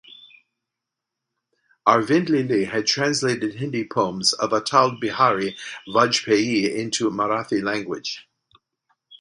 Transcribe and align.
Arvind 1.87 2.27
Lele 2.29 2.65
had 2.65 2.87
translated 2.87 3.53
Hindi 3.53 3.87
poems 3.87 4.33
of 4.33 4.49
Atal 4.49 4.99
Bihari 4.99 5.55
Vajpayee 5.87 6.73
into 6.75 7.11
Marathi 7.11 7.61
language. 7.61 8.27